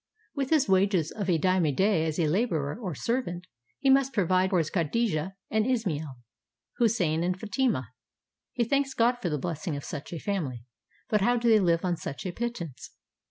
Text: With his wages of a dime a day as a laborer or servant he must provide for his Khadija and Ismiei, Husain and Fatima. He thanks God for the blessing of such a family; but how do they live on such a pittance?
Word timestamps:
With 0.33 0.49
his 0.49 0.67
wages 0.67 1.11
of 1.11 1.29
a 1.29 1.37
dime 1.37 1.63
a 1.67 1.71
day 1.71 2.05
as 2.07 2.17
a 2.17 2.25
laborer 2.25 2.75
or 2.75 2.95
servant 2.95 3.45
he 3.77 3.91
must 3.91 4.13
provide 4.13 4.49
for 4.49 4.57
his 4.57 4.71
Khadija 4.71 5.33
and 5.51 5.63
Ismiei, 5.67 6.07
Husain 6.79 7.21
and 7.23 7.39
Fatima. 7.39 7.89
He 8.53 8.63
thanks 8.63 8.95
God 8.95 9.19
for 9.21 9.29
the 9.29 9.37
blessing 9.37 9.75
of 9.75 9.83
such 9.83 10.11
a 10.11 10.17
family; 10.17 10.63
but 11.07 11.21
how 11.21 11.37
do 11.37 11.47
they 11.49 11.59
live 11.59 11.85
on 11.85 11.97
such 11.97 12.25
a 12.25 12.31
pittance? 12.31 12.95